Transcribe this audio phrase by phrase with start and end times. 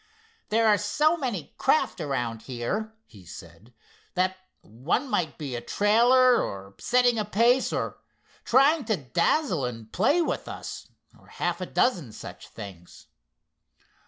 [0.49, 3.71] "There are so many craft around here," he said,
[4.15, 7.99] "that one might be a trailer, or setting a pace, or
[8.43, 10.87] trying to dazzle and play with us,
[11.19, 13.09] or half a dozen such things."